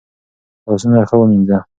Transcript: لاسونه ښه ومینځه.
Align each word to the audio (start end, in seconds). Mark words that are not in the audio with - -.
لاسونه 0.67 0.99
ښه 1.09 1.15
ومینځه. 1.17 1.57